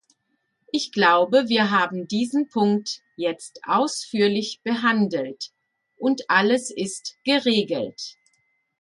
[0.71, 5.51] Ich glaube, wir haben diesen Punkt jetzt ausführlich behandelt
[5.95, 8.15] und alles ist geregelt.